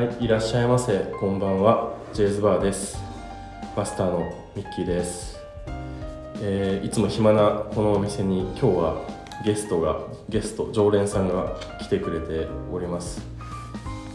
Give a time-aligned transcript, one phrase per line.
[0.00, 0.98] はい、いらっしゃいませ。
[1.20, 1.92] こんばんは。
[2.14, 2.96] ジェイズバーです。
[3.76, 5.38] マスターのミッキーです。
[6.40, 8.96] えーいつも暇なこのお店に今日は
[9.44, 9.98] ゲストが
[10.30, 13.20] ゲスト常連さんが来てくれております。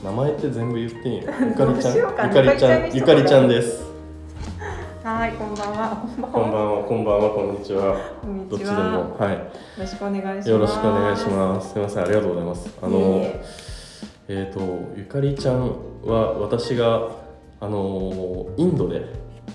[0.04, 1.32] 名前って全部言っていいの？
[1.50, 3.84] ゆかりちゃん、ゆかりちゃん、ゆかりちゃんです。
[5.04, 6.04] はい、こんばんは。
[6.20, 6.84] こんばんは。
[6.84, 7.96] こんばんは、こんにちは。
[8.50, 9.32] どっちでもちは。
[9.32, 9.80] い。
[9.80, 10.50] ろしくお願いします。
[10.50, 11.70] よろしくお願いします。
[11.70, 12.76] すみません、ありがとうございます。
[12.82, 12.98] あの。
[12.98, 13.75] いえい
[14.28, 15.70] ええー、とゆかりちゃん
[16.04, 17.10] は私が、
[17.60, 19.06] あのインドで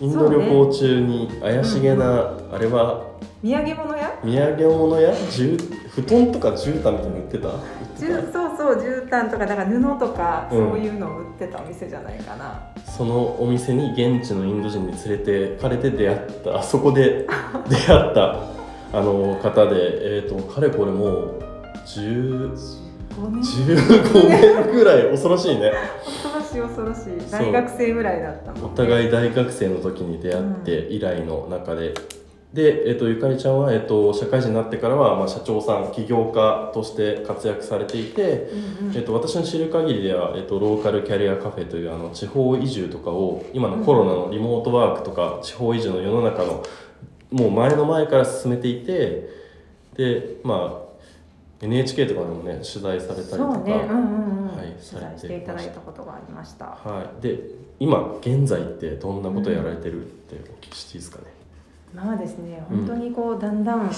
[0.01, 3.05] インド旅行中に怪しげな、あれは
[3.43, 4.18] 土産物屋？
[4.23, 5.15] 土産物屋？
[5.30, 7.51] じゅ布団とか絨毯みたいなの売ってた？
[8.32, 12.73] そうそう絨毯とかだから布とか、うんそういうのを売ってたお店じゃないかな。
[12.84, 17.27] たそのお店に現地のインド人に連れてかれて出会ったあそこで
[17.68, 18.37] 出会った
[18.93, 21.43] あの方で、えー、とかれこれもう
[21.87, 22.80] 10 5
[23.29, 23.43] 年。
[23.43, 25.73] 15年ぐらい恐ろしいね。
[26.04, 27.30] 恐ろしい恐ろしい。
[27.30, 28.52] 大学生ぐらいだった。
[28.52, 31.95] もん、お互い大学生の時に出会って以来の中で、
[32.52, 38.49] で、えっとゆかりちゃんは、えっと社会人になってからは、まあ、社長さん起業家として活躍されていて、
[38.80, 38.96] うんうん。
[38.96, 46.65] えっと私の知る限りでは、えっとローカルキャリアカフェというあの地方移住とかを今のコロナのリモートワークとか地方移住の世の中の
[47.30, 49.29] もう前の前から進めていて
[49.96, 50.90] でまあ
[51.61, 53.37] NHK とかでもね取材されたりとか。
[53.37, 53.73] そうね。
[53.73, 54.57] うんうんうん。
[54.57, 56.67] はい取材していただいたことがありました。
[56.67, 57.39] はい、で
[57.79, 61.25] 今現在ってどんなことやられてるってお聞きしていいですかね、
[61.95, 63.91] まあですね、うん本当にこうだんだん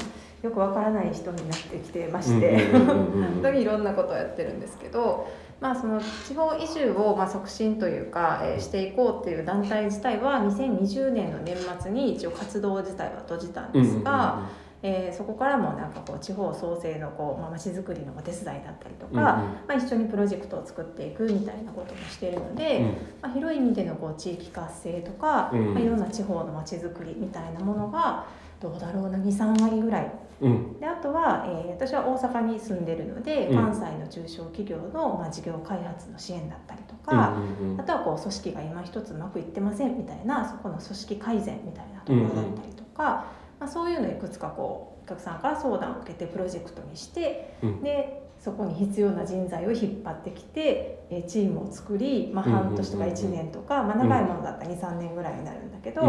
[0.43, 5.29] よくわからない人になってきてまして、うんうんうんうんうん 本当にいろんなことをやってるんですけど、
[5.61, 14.43] まあ、その地方移住をまあ促進というか、えーしていこうっていう団体自体は2020年の年末に一応活動自体は閉じたんですが、
[14.83, 19.25] えーそこからもなんかこう地方創生のこう、まあ、町づくりのお手伝いだったりとか、うんうん。
[19.25, 19.39] ま
[19.69, 22.81] あ、一緒にプロジェクトを作っていくみたいなこともしているので、
[23.21, 25.75] まあ、広い意味でのこう地域活性とか、うん。
[25.75, 28.27] まあ、いろんな地方の町づくりみたいなものが
[28.61, 30.13] どうだろうな23割ぐらい。
[30.41, 30.53] うん。
[30.53, 33.57] うんであとは、えー私は大阪に住んでるので、うん。
[33.57, 37.81] 関西の中小企業の、まあ、事業開発の支援だったりとか、うんうんうん。
[37.81, 43.27] あとはこう組織が今一つうまくいってませんみたいなそこの組織改善みたいなところだったりとか、
[43.63, 47.83] まあ、そういうのをいくつかこうお客さんから相談を受けてプロジェクトにしてうん。
[47.83, 56.03] でそこに必要な人材を引っ張ってきてえーチームを作り、まあ、半年とか1年とか、まあ、長いものだったら23年ぐらいになるんだけど、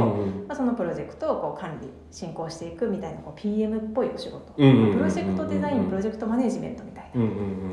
[0.47, 7.11] まあ、そのプロジェクトをこう管理進行していくみたいなこう PM っぽいお仕事、プロジェクトデザインプロジェクトマネジメントみたい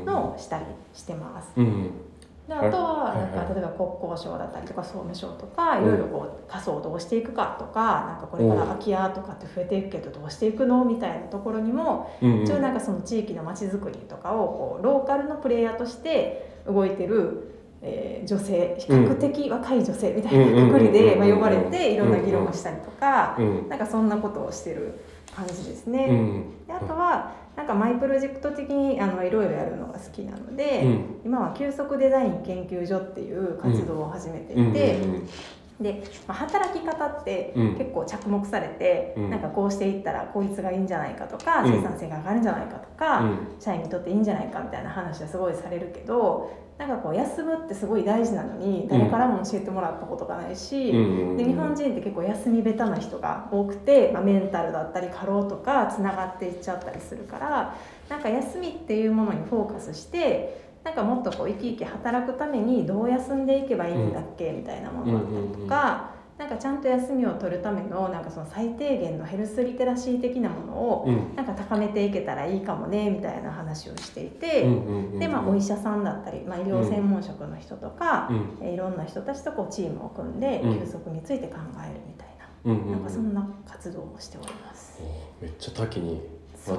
[0.05, 1.53] なのをしたりしてます。
[1.57, 1.91] うんうん
[2.51, 24.99] であとはなんか例えば国交省だったりとか総務省とかいろいろこう仮想をどうしていくかとかなんかこれから空き家とかって増えていくけどどうしていくのみたいなところにも一応なんかその地域のまちづくりとかをこうローカルのプレイヤーとして動いてる、えー女性比較的若い女性みたいなくくりで、まあ、呼ばれていろんな議論をしたりとかうんなんかそんなことをしてる
[25.35, 26.07] 感じですね。
[26.09, 26.67] うん。
[26.67, 31.05] であとはなんかマイプロジェクト的にあのいろいろやるのが好きなので、うん。
[31.25, 34.99] 今は急速デザイン研究所っていう活動を始めていて、
[35.79, 37.75] で、まあ、働き方ってうん。
[37.77, 39.29] 結構着目されて、うん。
[39.29, 41.71] なんかこうしていったら効率がいいんじゃないかとか、うん。
[41.71, 43.37] 生産性が上がるんじゃないかとか、うん。
[43.59, 50.89] 社員にとっていいんじゃないかみたいな話はすごいされるけどなんかこう休むってすごい大事なのに誰からも教えてもらったことがないし。
[50.89, 57.75] うんで日本人って結構休み下手な人が多くて、まあ、メンタルだったり過労とかつながっていっちゃったりするから
[58.09, 66.20] なんか休みっていうものにフォーカスしてなんかもっとこう生き生き働くためにどう休んでいけばいいんだっけみたいなものだったりとか。
[66.41, 71.35] なんかちゃんと休みを取るためのなんかその最低限のヘルスリテラシー的なものをうん。
[71.35, 78.57] なんか高めていけたらいいかもねみたいな話をしていて、うんうんうんでまあお医者さんだったり、まあ、医療専門職の人とか、うん。
[78.59, 80.79] えーいろんな人たちとこうチームを組んでうん。
[80.79, 81.57] 休息について考
[81.87, 82.91] えるみたいな、うんうんうん。
[82.93, 84.99] なんかそんな活動もしております。
[85.39, 86.21] めっちゃ多岐に
[86.65, 86.75] 好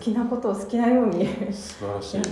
[0.00, 1.32] きなことを好きなようにやっ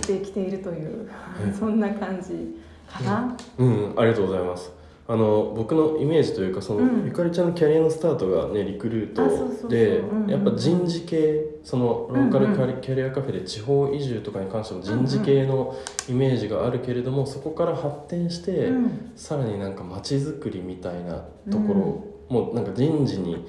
[0.00, 1.08] てきているという
[1.44, 3.36] うんそんな感じかな。
[3.58, 4.81] うん、ありがとうございます。
[5.08, 7.04] あの僕のイメージというかその、うん。
[7.06, 12.46] ゆかりちゃんのキャリアのスタートがねリクルートでうんうんやっぱ人事系そのローカル
[12.80, 15.76] キャリ,、アカフェで地方移住とかに関しても人事系の
[16.08, 19.12] イメージがあるけれども、そこから発展して、うん。
[19.16, 23.44] さらになんか街づくりみたいなところ、もうなんか人事に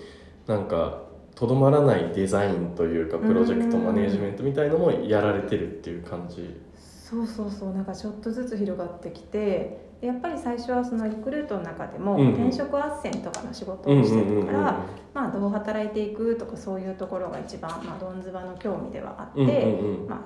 [0.48, 1.04] なんか
[1.36, 6.60] とどまらないデザインというかプロジェクトうんマネージメントみたいのもやられてるっていう感じ。
[6.78, 7.74] そうそうそう。
[7.74, 14.80] なんかちょっとずつ広がってきてでやっぱり最初はそのリクルートの中でも転職斡旋とかの仕事うんをしてたから、
[15.14, 19.80] まあ、どう働いていくとかそういうところが一番、まあ、どんずばの興味ではあって、
[20.10, 20.20] まあ、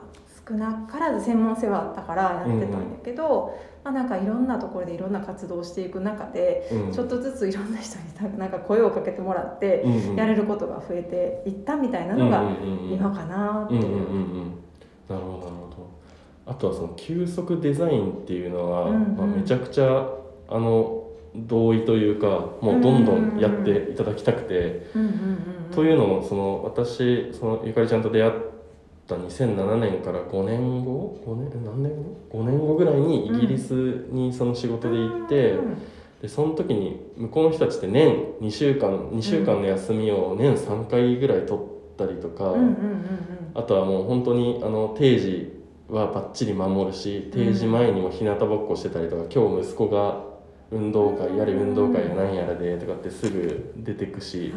[0.49, 6.91] 少なからず専門性はあったからやってたんだけど、まあ、なんかいろんなところでいろんな活動をしていく中でうん。
[6.91, 9.85] ちょっとずついろんな人に なんか声をかけてもらって
[10.15, 12.41] やれることが増えていったみたいなのが
[12.91, 13.83] 今かなっていう。
[15.07, 15.66] なるほど
[16.47, 19.17] あとはその急速デザインっていうのは、うんうん。
[19.17, 20.07] まあ、めちゃくちゃ
[20.49, 21.03] あの
[21.35, 22.27] 同意というか
[22.61, 24.87] もうどんどんやっていただきたくて、
[25.71, 28.31] というのもその私そのゆかりちゃんと出会っ
[29.07, 31.63] た2007年から5年後？5年？
[31.63, 31.91] 何年
[32.31, 33.73] 後？5年後ぐらいにイギリス
[34.09, 35.77] にその仕事で行って、うん
[36.21, 38.09] でその時に向こうの人たちって年
[38.41, 41.65] 2週間2週間の休みを年3回ぐらい取っ
[41.95, 42.55] たりとか、
[43.53, 45.56] あとはもう本当にあの定時
[45.89, 50.23] はバッチリ守るし定時前にも日向ぼっこしてたりとか、今日息子が
[50.71, 54.53] 運動会やれ運動会やなんやらでとかってすぐ出てくし、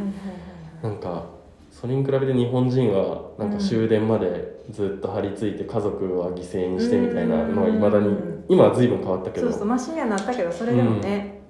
[0.82, 1.26] なんか
[1.70, 9.48] それに比べて日本人はなんか終電までずっと張り付いて家族は犠牲にしてみたいなのはいまだにうん今は随分変わったけど。
[9.48, 11.40] そうそうマシにはなったけどそれでもね、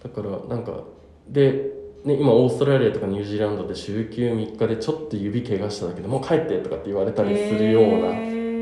[0.00, 0.84] だからなんか
[1.28, 1.72] で、
[2.04, 8.14] ね、今オーストラリアとかニュージーランドで週休3日でちょっと指怪我しただけでもう帰ってとかって言われたりするような、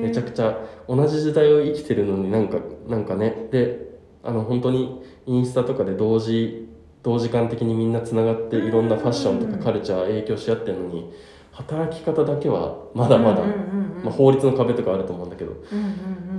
[0.02, 0.58] めちゃくちゃ
[0.88, 2.58] 同じ時代を生きてるのになんか
[2.88, 3.48] なんかね。
[3.50, 3.88] で
[4.22, 6.68] あの本当にインスタとかで同時
[7.02, 11.12] 同時間的にみんなつながっていろんなファッションとかカルチャー影響し合ってるのに
[11.52, 13.42] 働き方だけはまだまだ、
[14.04, 15.56] まあ、法律の壁とかあると思うんだけど、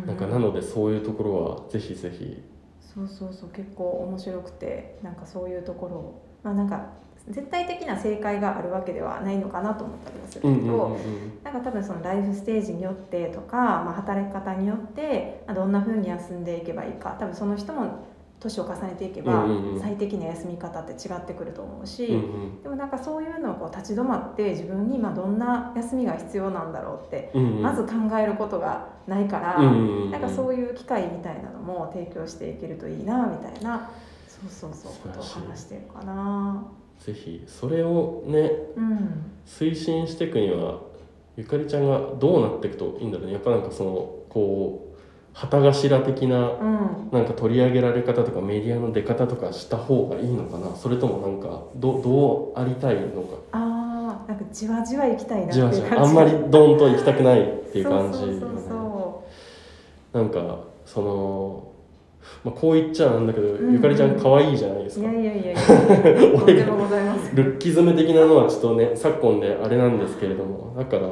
[0.05, 2.41] なんかなのでそういうところはぜひぜひ。
[2.81, 3.49] そうそうそう。
[3.49, 6.25] 結構面白くてなんかそういうところを。
[6.43, 6.89] まあなんか
[7.27, 18.05] 絶対的な正解があるわけではないのかなと思ったりはするけど、うんうんなんか多分そのライフステージによってとか、まあ、働き方によってまあどんな風に休んでいけばいいか多分その人も
[18.39, 19.45] 年を重ねていけば
[19.81, 22.17] 最適な休み方って違ってくると思うし、うんう
[22.47, 22.63] ん。
[22.63, 27.61] でもなんかそういうのをこう立ち止まって自分に今どんな休みが必要なんだろうってうんうん。
[27.61, 33.91] まず考えることがないから、うんうんうんなんかそういう機会みたいなのも提供していけるといいなみたいな
[34.27, 36.65] そうそうそうことを話してるかな。
[36.99, 40.81] ぜひそれをねうん推進していくには
[41.37, 43.33] ゆかりちゃんがどうなっていくといいんだろうね。
[43.33, 43.89] やっぱなんかその
[44.29, 44.99] こう
[45.33, 46.89] 旗頭的なうん。
[47.11, 50.75] なんか取り上げられ方とかメディアの出方とかした方がいいのかな。
[50.75, 53.37] それともなんかどどうありたいのか。
[53.53, 55.81] あーなんかじわじわ行きたいなってじわじ。
[55.81, 59.23] じわあんまりドンと行きたくないっていう感じそうそうそうそ
[60.13, 61.68] なんかその、
[62.43, 63.67] まあ、こう言っちゃなんだけど、うん。
[63.67, 65.09] うんゆかりちゃん可愛いじゃないですか。
[65.09, 65.55] ういやいやいやいや。
[66.39, 71.09] とんでもございませんルッキズム的なのはちょっとね昨今であれなんですけれどもだから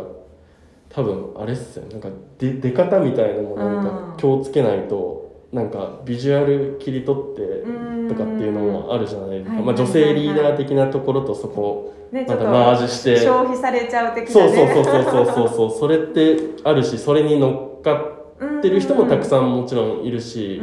[0.90, 4.18] 多分あれっすよなんか出出方みたいなのもなんかうん。
[4.18, 7.64] 気をつけないと、なんかビジュアル切り取って
[8.10, 9.64] とかっていうのもあるじゃないですか、はい。
[9.64, 13.18] まあ、女性リーダー的なところとそこねまたマージして。
[13.18, 14.56] 消費されちゃう的なそうね。
[14.56, 15.80] そうそうそうそうそうそう。
[15.80, 18.17] それってあるしそれに乗っかって
[18.64, 20.62] る人もたくさんもちろんいるし、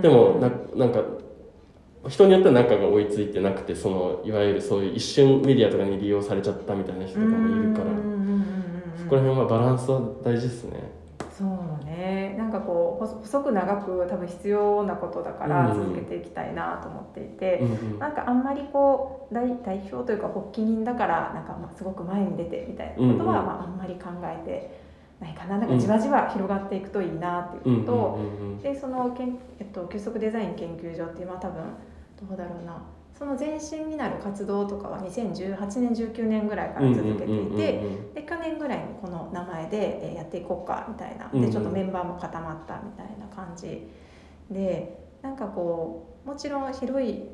[0.00, 1.02] でもななんか
[2.08, 7.84] 人によっては仲が追いついてなくてそのいわゆるそういう一瞬メディアとかに利用されちゃったみたいな人とかもいるから
[8.98, 11.02] そこら辺はバランスは大事ですね。
[11.30, 12.34] そうね。
[12.36, 15.80] なんかこう細細く長く多分必要なことだからうん。
[15.80, 17.98] 続けていきたいなと思っていて、うんうん。
[17.98, 24.81] なんかあんまりこう代代表というか発起人だからなんかまあすごく前に出てみたいなことは、まあ、あんまり考えて
[25.22, 25.58] ないかな。
[25.58, 28.18] なんかじわじわ広がっていくといいなっていうこ
[28.60, 28.62] と。
[28.62, 31.62] でそのけん、えっと、急速デザイン研究所って今多分
[32.28, 32.82] どうだろうな。
[33.16, 37.82] その前身になる活動とかは2018年19年ぐらいから続けていて。
[38.14, 41.30] で去年ぐらいにこの名前でえーやっていこうかみたいな。
[41.32, 43.88] でちょっとメンバーも固まったみたいな感じ
[44.50, 47.28] でなんかこうもちろん広い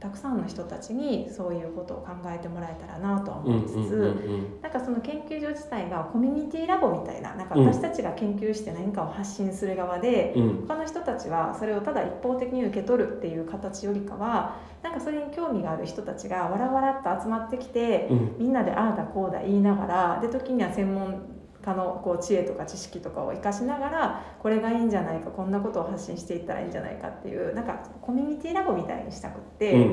[0.00, 7.66] たくさんの人たちにそういうことを考えてもらえたらなとはうん思いつつ、なんかその研究所自体がコミュニティラボみたいななんかうん。
[7.66, 10.66] 私たちが研究して何かを発信する側で、うん。
[10.68, 18.36] 他の人たちはそれをただ一方的に受け取るっていう形よりかはなんかそれに興味がある人たちがわらわらっと集まってきて、うん。
[18.38, 21.37] みんなでああだこうだ言いながらで時には専門
[21.68, 29.72] 家のこう知恵とか知識とかを生かしながらこれがいいんじゃないかこんなことを発信していったらいいんじゃないかっていうなんかコミュニティラボみたいにしたくって。
[29.72, 29.84] うんう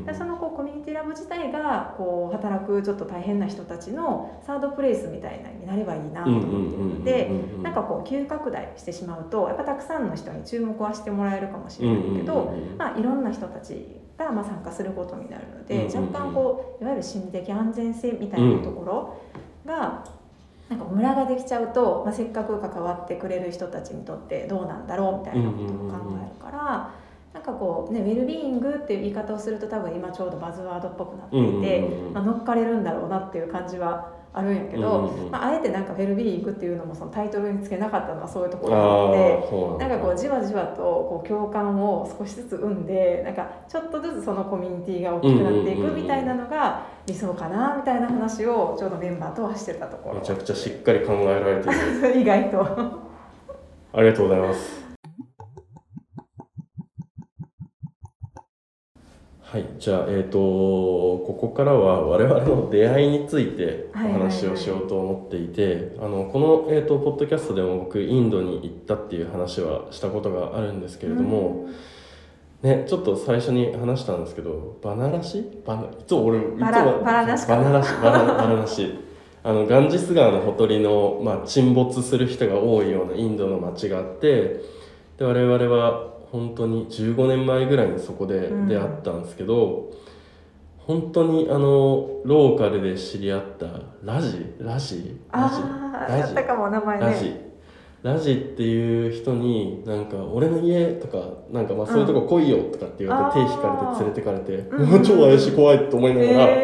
[0.00, 19.20] んでそのこうコミュニティラボ自体がこう働くちょっと大変な人たちのサードプレイスみたいなのになればいいなとうん思っていでうんうんなんかこう急拡大してしまうとやっぱたくさんの人に注目はしてもらえるかもしうんれないけど、うんうんうんまあ、いろんな人たちがまあ参加することになるので、うんうんうん若干こういわゆる心理的安全性みたいなところ
[19.66, 20.04] が、
[20.68, 25.74] なんかムラができちゃうと、まあ、せっかく関わってくれる人たちにとってどうなんだろうみたいなことを考
[26.20, 26.90] えるから、
[27.34, 31.80] なんかこうねウェルビーイングっていう言い方をすると多分今ちょうどバズワードっぽくなっていて、
[32.12, 35.30] まあ、乗っかれるんだろうなっていう感じはあるんやけど、うんうんうん。
[35.30, 39.46] まあ、あえてなんかウェルビーイングっていうのもそのタイトルにつけなかったのはそういうとこあろがあって。
[39.46, 50.16] あそうなんかこうじわじわとこう共感を少しずつ生んでなんかちょっとずつそのコミュニティが大きくなっていくみたいなのが理想かなみたいな話をちょうどメンバーとはしてたところ。
[50.16, 52.18] めちゃくちゃしっかり考えられている。
[52.20, 53.04] 意外と。
[53.92, 54.83] ありがとうございます
[59.54, 71.68] はいじゃあえっ、とここからは我々の出会いについてお話をしようと思っていて、あのこの、えー、とポッドキャストでも僕インドに行ったっていう話はしたことがあるんですけれども、
[72.62, 75.48] ね、ちょっと最初に話したんですけどバナラシ？
[75.64, 77.56] バナいつも俺いつもバナシか。
[77.56, 78.92] バナラシバラバラナシ
[79.44, 84.62] あのガンジス川のほとりの、まあ、沈没する人が多いようなインドの町があって
[85.16, 89.92] で我々は本当に15年前ぐらいにそこで出会ったんですけど、
[90.78, 93.66] 本当にあのローカルで知り合った
[94.02, 95.62] ラジラジラジ
[96.10, 96.34] ラジ。
[96.98, 97.40] ラジ。
[98.02, 101.22] ラジっていう人になんか俺の家とか
[101.52, 104.90] なんかまあそういうとこ来いよとかって言われてうん手引かれて連れてかれて、うん。
[104.90, 106.56] も う超怪しい怖いと思いながら、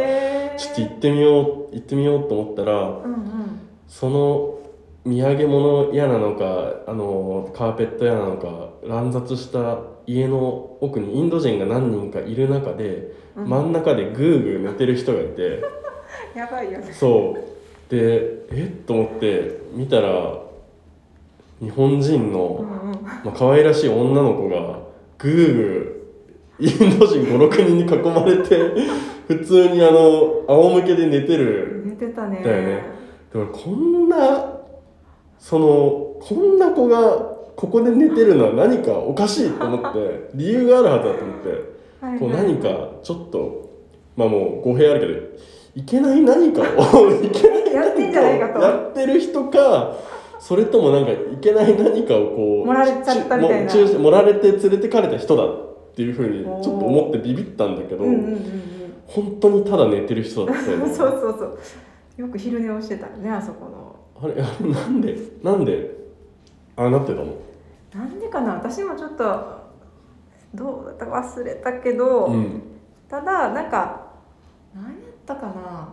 [0.56, 3.20] ちょっと行ってみよう行ってみようと思ったらうんうん。
[3.86, 4.59] その
[5.06, 13.48] 土産物屋なのかあのカーペット屋なのか乱雑した家の奥にインド人が何人かいる中で、うん。
[13.48, 15.62] 真ん中でグーグー寝てる人がいて。
[16.34, 16.92] やばいよね。
[16.92, 17.90] そう。
[17.90, 18.72] でえ？
[18.82, 20.38] っと思って見たら
[21.60, 23.02] 日本人うの、んうん。
[23.02, 24.80] まあ可愛らしい女の子が
[25.18, 28.58] グーグーインド人56人に囲まれて
[29.28, 31.82] 普通にあの仰向けで寝てる。
[31.86, 32.42] 寝てたね。
[32.44, 32.82] だよね。
[33.32, 34.59] でもこんな
[35.40, 35.66] その
[36.20, 37.16] こんな子が
[37.56, 41.80] ここで寝てるのは何かおかしいと思って 理由があるはずだと思って。
[42.18, 43.68] こう何かちょっと
[44.16, 45.12] まあもう語弊あるけど
[45.76, 48.60] いけない何かをいけないやってんじゃないかと。
[48.60, 49.96] やってる人か
[50.38, 53.70] それともなんかいけない何かをこう盛られちゃったみたいな。
[53.70, 55.48] ちもう中盛られて連れてかれた人だっ
[55.94, 58.40] ていうふうにちょっと思ってビビったんだけど、うんうんうん
[59.10, 60.88] 本当にただ寝てる人だったようんね。
[60.94, 61.58] そうそうそう。
[62.16, 65.98] よく昼寝をしてたねあそこのあれあれ なんでなんで
[66.76, 67.26] ああなってたの？
[67.94, 68.54] なんでかな？
[68.54, 69.60] 私もちょっと
[70.54, 72.62] どうだったか忘れたけど、うん。
[73.08, 74.08] ただなんか
[74.74, 74.94] 何やっ
[75.26, 75.88] たかな？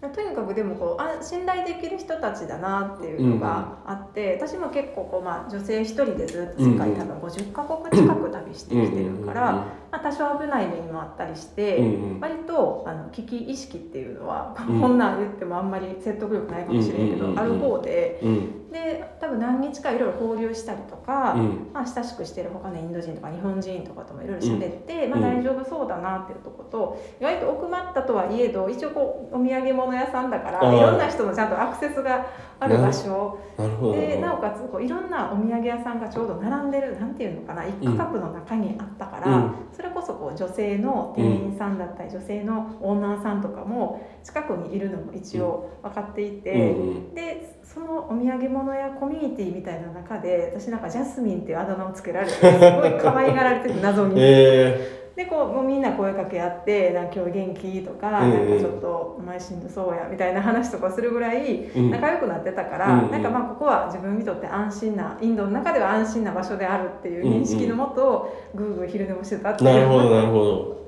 [0.00, 7.08] とにかくでもこうあ信頼できる人たちだなっていうのがあって、私も結構こう、まあ、女性一人でずっと世界うんうん。
[7.08, 12.20] 多分50カ国近く旅してきてるから、うんまあ、多少危ない面もあったりして、うんうん。
[12.20, 14.80] 割とあの危機意識っていうのは、うん。
[14.80, 17.38] こんなん言ってもあんまり説得力ないかもしれんけど、うんうんうんうん。
[17.38, 21.70] ある方でうんで多分何日かいろいろ交流したりとか、うん。
[21.72, 25.10] まあ、親しくしてる他のインド人とか日本人とかともいろいろ喋って、ん。
[25.10, 32.26] まあ、大丈夫そうだなっていうとこと意外と奥まったとはいえど一応こうお土産物屋さんだからいろんな人のちゃんとアクセスが
[32.60, 33.38] ある場所。
[33.56, 33.92] なるほど。
[33.94, 39.54] でなおかつこういろんなお土産屋さんがちょうど並んでるなんていうのかな一区画の中にあったから、うん。
[39.72, 46.52] それこそこう女性の店員さんだったり、女性のオーナーさんとかも近くにいるのも一応分かっていて。
[46.52, 54.14] うんうんでそのお土産物やコミュニティみたいな中で私なんかジャスミンっていうあだ名をつけられてすごい可愛がられてて謎に。
[54.16, 58.48] えでこうもうみんな声かけ合って「なんか今日元気?」とか「うんうなん。
[58.50, 69.70] んかちょっとお前しんどそうや」みたいな話とかするぐらい仲良くなってたから、うなんかまあここは自分にとって安心なインドの中では安心な場所であるっていう認識のもと、ぐーぐー昼寝もしてたっていう。
[69.74, 70.78] なるほどなるほど。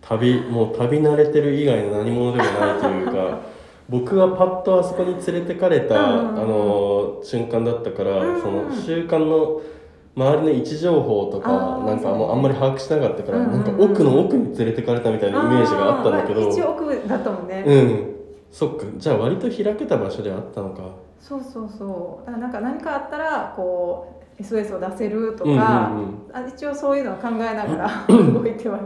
[0.00, 3.38] 旅もう旅慣れてる以外の何者でもないというか
[3.88, 9.60] 僕はパッとあそこに連れてかれた、あの瞬間だったから、その習慣の
[10.14, 11.50] 周りの位置情報とか
[11.86, 18.14] なんかもうあんまり把握しなかったから、なんか奥の奥に連れてかれたみたいなイメージがあったんだけど、一応奥だったもんね、うん。
[18.50, 18.84] そっか。
[18.98, 20.82] じゃあ割と開けた場所であったのか。
[21.18, 22.26] そうそうそう。
[22.26, 25.92] だからなんか何かあったらこう SOS を出せるとか、
[26.32, 28.80] あ一応そういうのは考えながら 動いては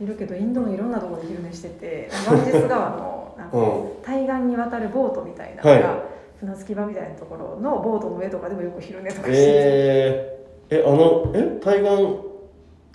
[0.00, 3.82] いるけどインドのいろんなところで昼寝しててガンジス川のなんかうん。
[4.02, 6.12] 対岸に渡るボートみたいなのが、はい。
[6.42, 10.31] 船着き場みたいなところのボートの上とかでもよく昼寝とかしてて、えー、
[10.74, 12.16] えあのえ対岸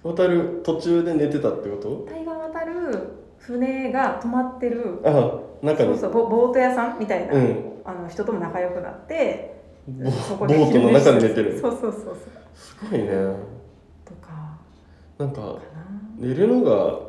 [0.03, 2.07] 渡る途中で寝てたってこと？
[2.09, 5.89] 対岸渡る船が止まってるあ中に。
[5.93, 7.63] そうそうボボート屋さんみたいな、うん。
[7.85, 11.59] あの人とも仲良くなってボそボートの中に寝てる。
[11.61, 12.15] そうそうそうそう。
[12.55, 13.07] すごいね。
[14.03, 14.57] とか。
[15.19, 15.57] なんか
[16.17, 17.05] 寝るのが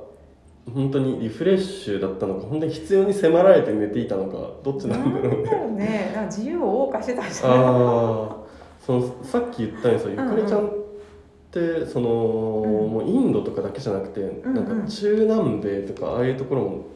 [0.74, 5.30] 本当にリフレッシュだったのか本当に必要に迫られて寝ていたのかどっちなんだろうね。
[5.30, 6.12] なんだろうね。
[6.14, 8.36] なんか自由を謳歌してたんじゃあないあ
[8.88, 10.70] そのさっき言ったようにさゆかりちゃんっ
[11.52, 12.90] てその、うん。
[12.90, 16.86] もうインドとかだけじゃなくて、んなんか中南米とかああいうところも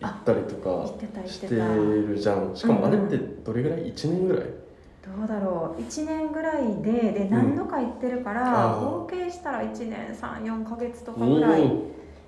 [0.00, 0.86] 行ったりとか
[1.26, 2.54] しってるじゃん。
[2.54, 4.44] しかもあれってうんどれぐらい？1年ぐらい？
[4.46, 5.82] どうだろう。
[5.82, 11.62] 1年ぐらいでで何度か行ってるから、合計したら1年34か月とかぐらい。
[11.62, 11.82] うん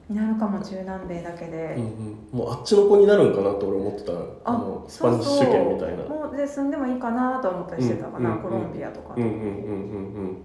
[0.09, 4.13] になるかも中南米だけで、うんうん、もうあっちの子になるんかなって俺思ってた。
[4.45, 6.05] あのスパニッシュ圏みたいな。
[6.05, 10.37] もうで住んでもいいかなと思ったりしてたかな、うんうんコロンビアとか、うんうんうんうんうん。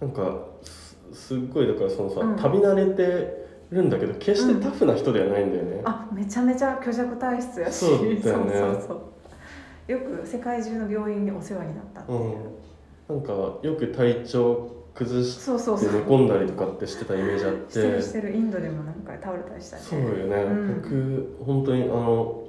[0.00, 2.36] なんかすすっごいだからそのさ、うん。
[2.36, 7.84] 旅慣れてるんだけど決してタフな人ではないんだよね、あめちゃめちゃ虚弱体質やし。
[7.84, 8.20] そうね。
[8.22, 9.92] そうそうそう。
[9.92, 12.18] よく世界中の病院にお世話になったっていう、
[13.08, 15.88] うん、なんかよく体調崩しそうそうそう。
[15.88, 19.82] て寝込んだりとかってしてたイメージあっしてるてしてるインドでもなんか倒れたりしたり。
[19.82, 20.82] そうよね、うん。
[20.82, 22.44] 僕本当にあの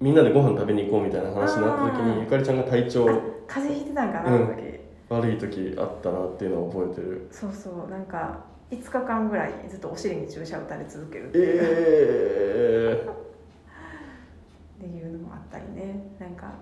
[0.00, 4.78] みんなでご飯食べに行こうみたいな話になった時にゆかりちゃんが体調あ風邪ひいてたんかな、うんあの時。
[5.08, 7.28] 悪い時あったなっていうのを覚えてる。
[7.30, 7.90] そうそう。
[7.90, 13.08] なんか5日間ぐらいずっとお尻に注射打たれ続けるっていう、え
[14.78, 16.12] っていうのもあったりね。
[16.18, 16.52] なんか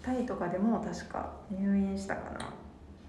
[0.00, 2.54] タイとかでも確か入院したかな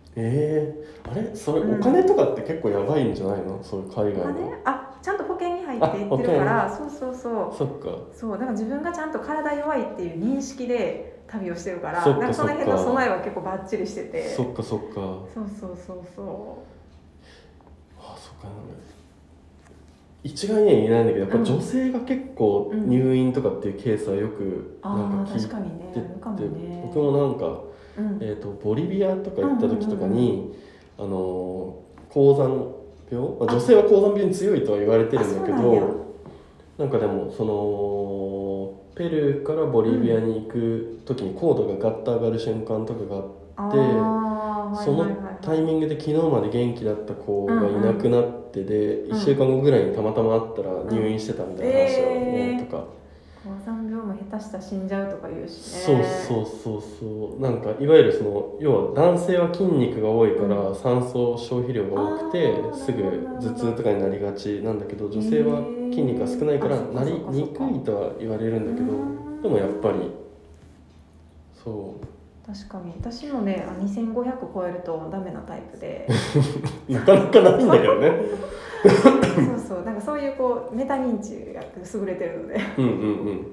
[0.09, 1.35] ー、えー、あれ？
[1.35, 1.79] それうん。
[1.79, 3.63] お金とかって結構やばいんじゃないの？
[3.63, 7.57] そういう海外あのねあちゃんと保険に入っていってるからそうそうそう。
[7.57, 7.97] そっか。
[8.13, 14.27] そうだから自分がちゃんと体弱いっていう認識で旅をしてるからそっかなんかその辺の備えは結構バッチリしてて。
[14.29, 14.95] そっかそっか。
[14.95, 16.63] そうそうそうそ
[17.99, 18.47] あそっか。
[20.21, 25.93] 一概には言えないんだけどやっぱ女性が結構うん入院とかっていうケースはよくなんあか聞いて確かにね。
[25.95, 26.81] あるかもね。
[26.93, 27.61] 僕もなんか、
[27.99, 28.17] うん。
[28.21, 30.53] えー、とボリビアとか行った時とかに、
[30.97, 32.79] あの高山
[33.11, 36.05] 病、まあ、女性は高山病に強いとは言われてるんだけど
[36.77, 43.15] なんかでもそのペルーからボリビアに行く時に高度がガッと上がる瞬間とかが
[43.55, 45.05] あって、あーその
[45.41, 51.67] タイミングで昨日まで元気だった子がいなくなってで、1週間後ぐらいにたまたま会ったら入院してたみたい。
[51.67, 52.83] な話をね、えーとか
[53.43, 57.41] 高山病も下手したら死んじゃうとか言うしそうねそうそうそう。
[57.41, 63.03] なんかいわゆるその要は男性は筋肉が多いからう酸素消費量が多くてあーすぐ
[63.39, 69.41] 頭痛とかになりがちなんだけど女性は筋肉が少ないからなりにくいとは言われるんだけどうん。
[69.41, 70.11] でもやっぱり
[71.63, 72.18] そう
[72.51, 72.93] 確かに。
[72.99, 76.07] 私もねあ2500超えるとダメなタイプで。
[76.89, 78.11] なかなかないんだけどね。
[79.35, 79.83] そうそう。
[79.83, 82.59] なんかそういうこうメタ認知が優れてるので。
[82.77, 82.95] うんうんう
[83.33, 83.47] ん。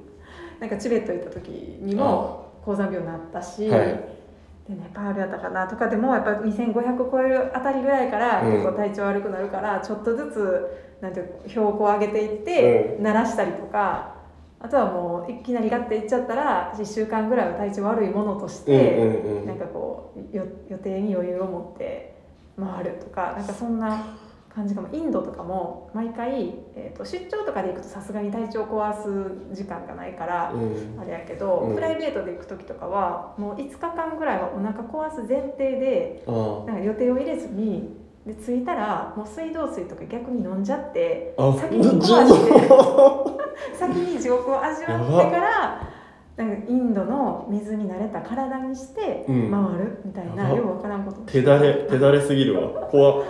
[0.60, 1.48] なんかチベット行った時
[1.82, 3.86] にも高山病になったし、はい。
[3.86, 8.52] でネパールやったかなとかでもやっぱ2500超えるあたりぐらいからうん。
[8.52, 14.15] 結構体調悪くなるから、ちょっとずつなんていうの標高を上げていって、慣らしたりとか
[14.58, 19.46] あとはもういきなりガッていっちゃったら1週間ぐらいは体調悪いものとしうんて、うんうん。
[19.46, 22.16] なんかこうよ予定に余裕を持って
[22.58, 24.16] 回るとかなんかそんな
[24.48, 24.88] 感じかも。
[24.92, 30.52] インドとかも毎回、えー、と出張とかで行くとさすがに体調壊す時間がないから。
[30.52, 30.98] うん。
[30.98, 31.74] あれやけど、うん。
[31.74, 43.38] プライベートで行く時とかはもう5日間ぐらいはお腹壊す前提でなんか予定を入れずにで着いたらもう水道水とか逆に飲んじゃってあ先に壊地して獄
[43.78, 45.92] 先に地獄を味わってから
[46.36, 49.78] なんかインドの水に慣れた体にして回うん。
[49.78, 50.56] るみたいな、やば。
[50.56, 51.20] ようわからんこと。
[51.22, 52.68] 手だれ手だれすぎるわ。
[52.90, 53.24] 怖っ。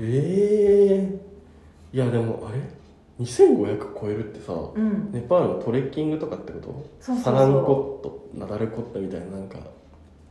[0.00, 1.20] え
[1.92, 2.60] えいやでもあれ
[3.24, 5.10] ？2500超えるってさうん。
[5.12, 6.66] ネパールのトレッキングとかってこと？
[7.00, 7.34] そうそうそう。
[7.34, 9.58] サランコットナダルコットみたいななんか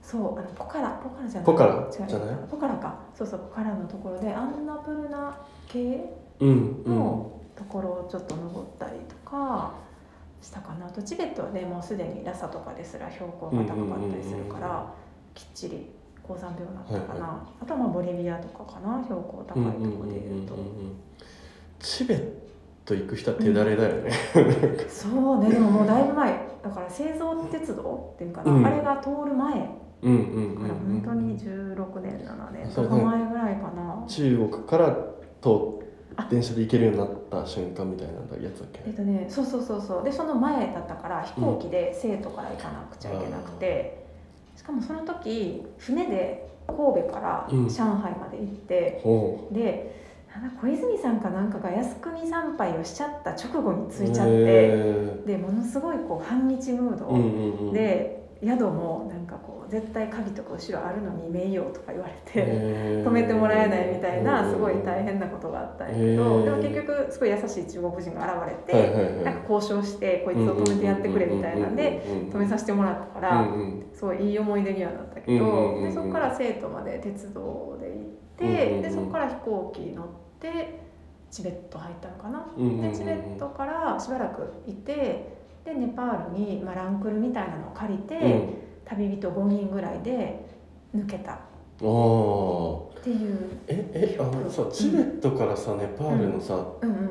[0.06, 1.46] そうあのポカラポカラじゃない？
[1.46, 1.88] ポカラ？
[1.92, 2.38] じゃない？
[2.50, 3.00] ポカラか。
[3.18, 5.36] そうそうポカラのところでアンナプルナ
[5.68, 6.14] 系？
[6.40, 6.96] うんうん。
[6.96, 9.74] のところをちょっと登ったりとか
[10.42, 10.86] したかな。
[10.86, 14.62] あとチベットはねもうすでにラサとかですら標高が高かったりするかうんうんうんうん。
[14.62, 14.94] ら
[15.34, 15.90] きっちり
[16.22, 19.04] 高山病になったかな、はあとはまあボリビアとかかな。
[19.04, 20.56] 標高高いところでいうと、
[21.80, 22.30] チベッ
[22.84, 24.12] ト行く人は手だれだよね、
[24.88, 26.46] そうねでももうだいぶ前。
[26.64, 28.66] だから製造鉄道っていうかな、うん。
[28.66, 29.60] あれが通る前だ
[30.06, 34.96] うん、うんうんからうん本当に16年7年それねとか前ぐらいかな中国から
[35.42, 35.86] 通
[36.18, 40.04] あ電車で行けるようになった瞬間みたいなやつだっけえっとねそうそうそうそう。
[40.04, 44.06] でその前だったから飛行機で成都から行かなくちゃいけなくて、
[44.56, 62.46] しかもその時船で神戸からうん上海まで行って、ほでなんだ小泉さんかなんかが靖国参拝をしちゃった直後にう着いちゃって、へでものすごいこう反日ムードーうんうんうん、で、宿もなんかこう絶対鍵とか後ろあるのにめいようとか言われて。
[63.06, 64.52] 止めてもらえないみたいなうん。
[64.52, 66.44] すごい大変なことがあったんやけへどー。
[66.46, 73.48] でも結局すごい優しい中国人が現れてなんか交渉してこいつを止めてやってくれみたいなんで止めさせてもらったから
[73.94, 80.08] すごいいい思い出にはなったけどでそこから生徒まで鉄道で行ってでそこから飛行機乗っ
[80.40, 80.80] て
[81.32, 82.46] チベット入ったのかな。
[82.90, 85.35] でチベットからしばらくいて
[85.66, 88.54] でネパールに、まあ、ランクルみたいなのを借りて、うん。
[88.86, 90.46] 旅人5人ぐらいで
[90.96, 91.34] 抜けた。
[91.34, 91.38] っ
[93.04, 93.38] ていう。
[93.68, 97.10] ええあのさチベットからさネパールのさ、うんうんうんうん。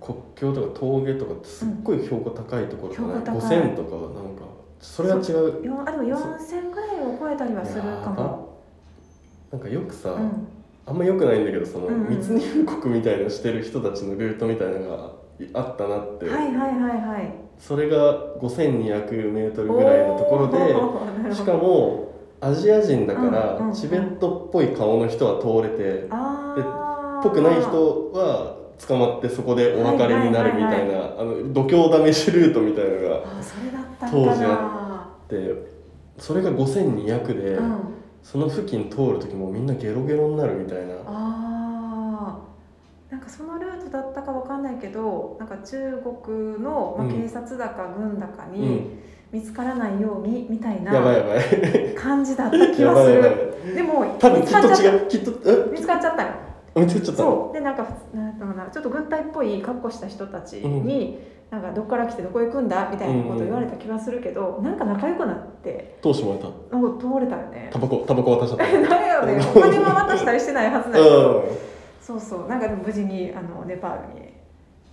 [0.00, 3.58] 国境とか峠とかってすっごい標高高いところじゃない、標高高い。
[3.58, 4.42] 5000とかなんか。
[4.80, 5.20] それは違
[5.62, 5.64] う？
[5.64, 8.58] よんあでも4000ぐらいを超えたりはするかも。
[9.52, 10.48] なんかよくさ、うん。
[10.86, 12.16] あんま良くないんだけどその、うんうん。
[12.16, 15.12] 密入国みたいなのしてる人たちのルートみたいなのが
[15.54, 17.32] あったなって、はいはいはいはい。
[17.58, 26.82] それが5200メートルぐらいのところで しかもアジア人だから、チベットっぽい顔の人は通れてあー。
[27.22, 33.20] ぽくない人は捕まってそこでお別れになるみたいな、あの度胸試しルートみたいなのが
[34.10, 35.54] 当時あって
[36.18, 37.78] それが5200で、うん、
[38.22, 47.12] その付近通る時もみんなゲロゲロになるみたいなあーなんかそのルートだったかわかんないけどなんか中国の、まあ、うん。
[47.22, 48.98] 警察だか軍だかうにん。
[49.30, 51.94] 見つからないようにみたいなやばいやばい。
[51.94, 53.74] 感じだった気やはする。
[53.74, 56.28] でも多分きっと見つかっちゃっ違うきっと見つかっちゃったよ。
[56.74, 57.28] 見つかっちゃったの？
[57.30, 57.54] そう。
[57.54, 61.18] でなんかなんだろうなちょっと軍隊っぽい格好した人たちに、
[61.50, 65.98] なんかどっから来てどこ行くんだみたいなこと言われた気がするけど、なんか仲良くなって。
[66.02, 66.76] 通してもらった？
[66.76, 67.70] なんか通れたよね。
[67.72, 68.64] タバコタバコ渡しちゃった。
[69.00, 69.40] だよね。
[69.54, 71.38] お金は渡したりしてないはずだけど。
[71.40, 71.44] う
[72.02, 72.48] そうそう。
[72.48, 74.32] なんかでも無事にあのネパールに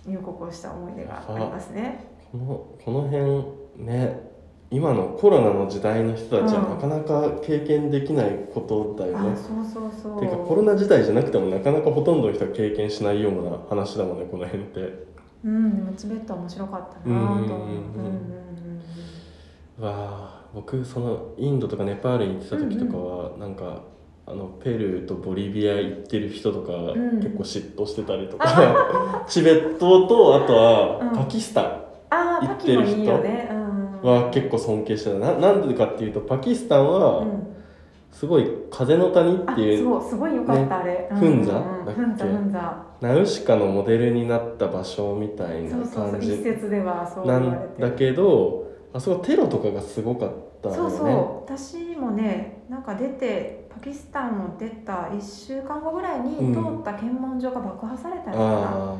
[0.06, 2.06] 入国をした思い出がありますね。
[2.32, 4.30] んこのこの辺ね
[4.70, 6.70] 今のコロナの時代の人たちはうん。
[6.70, 9.32] なかなか経験できないことだよね。
[9.32, 10.20] あ、そうそうそう。
[10.20, 15.10] ていうかコロナ時代じゃなくてもなかなかほとんどの人は経験しないような話だもんねこの辺って。
[15.42, 17.24] うんでもチベットは面白かったなと。
[17.32, 17.46] 思ううんうん。
[17.46, 18.02] うんうんうん
[19.78, 19.84] うん。
[19.84, 19.90] わ
[20.36, 23.82] あ僕そのインドとかネパールに行ってた時とかは、なんか
[24.30, 27.16] あのペルーとボリビア行ってる人とか、ん。
[27.18, 29.24] 結構嫉妬してたりとか。
[29.26, 31.18] チベットとあとはうん。
[31.18, 31.64] パキスタン。
[32.10, 33.48] ああパキもいいよね。
[34.02, 34.10] うん。
[34.10, 35.18] は結構尊敬してた。
[35.18, 37.46] ななんでかっていうとパキスタンはうん。
[38.12, 41.08] すごい風の谷あっていうそうすごい良かった、あれ。
[41.12, 41.84] フンザうんうん。
[41.86, 42.00] だっけ？
[42.00, 46.34] フンザフンザナウシカのモデルになった場所みたいな感じ。
[46.34, 50.80] 一説ではそうなんだけどあそこテロとかがすごかったよね。
[50.80, 51.08] そうそう。
[51.56, 56.54] 私もねなんか出てパキスタンを出た1週間後ぐらいにうん。
[56.54, 58.96] 通った検問所が爆破されたりとか,、あ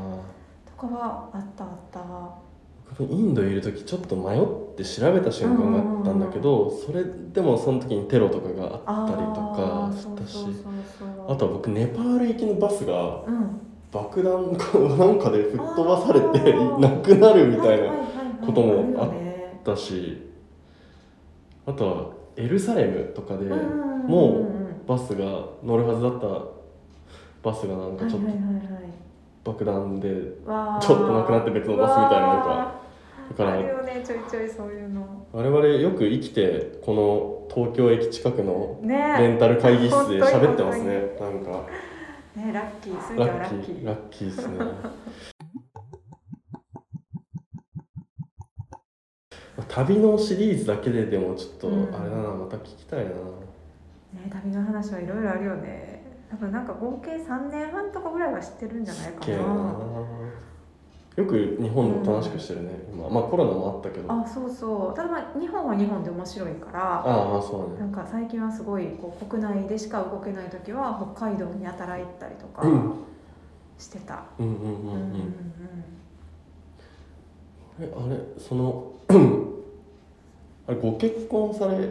[0.65, 2.01] とかはあったあった。
[3.05, 4.45] インドいる時ちょっと迷っ
[4.77, 10.45] て調べた瞬間があったんだけど、それでもその時にテロとかがあったりとかしたし
[11.29, 13.61] あとは僕ネパール行きのバスがうん。
[13.93, 17.91] 爆弾かなんかで吹っ飛ばされてなくなるみたいな
[18.47, 20.31] こともああるよねだし
[21.67, 22.07] あとは
[22.37, 24.60] エルサレムとかでもう
[24.91, 25.23] バスが
[25.63, 26.27] 乗るはずだった
[27.49, 28.27] バスがなんかちょっと
[29.45, 30.25] 爆弾でちょ
[30.81, 32.81] っとなくなって別のバスみたいなのがわ
[33.31, 35.29] だからーあるよねちょいちょいそういうの。
[35.33, 39.17] 我々よく生きてこの東京駅近くのね。
[39.21, 41.69] レンタル会議室で喋ってます本ねなんか。
[42.35, 43.87] ねラッキーすラッキーー。
[43.87, 44.59] ラッキーですね。
[49.69, 51.95] 旅のシリーズだけででもちょっとうん。
[51.95, 53.13] あれだなまた聞きたいな
[54.15, 56.01] ね旅の話はいろいろあるよね。
[56.31, 59.37] 多分なんか合計3年半とかぐらいは知ってるんじゃないかな。
[59.37, 59.43] な。
[61.17, 63.09] よく日本でおとなしくしてるね、今。
[63.11, 64.13] まあコロナもあったけど。
[64.13, 64.95] ああそうそう。
[64.95, 67.81] ただまあ日本は日本で面白いからあそうね。
[67.81, 72.95] なんか最近はすごいこう国内でしか動けない時は北海道にやたら行ったりとかうん。
[73.77, 74.55] してた、うんうん。
[74.55, 75.35] うんうんうんうん。
[77.81, 78.93] えあれその
[80.71, 81.83] あれご結婚されうん。
[81.83, 81.85] う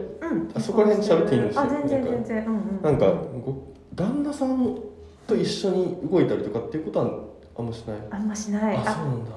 [0.44, 2.46] んあそこら辺喋っていいんですよあ全然全然。
[2.46, 2.82] うんうん。
[2.82, 3.06] なんか
[3.44, 3.54] ご
[3.94, 4.78] 旦那さん
[5.26, 7.10] と一緒に動いたりとかっていうことは
[7.58, 8.76] あんましない、あんましない。
[8.76, 9.30] あそうあなんだ。